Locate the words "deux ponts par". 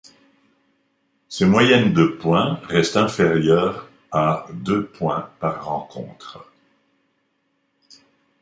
4.51-5.63